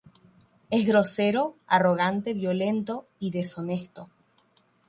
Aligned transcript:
Es 0.71 0.87
grosero, 0.87 1.57
arrogante, 1.67 2.33
violento 2.33 3.05
y 3.19 3.29
deshonesto. 3.29 4.09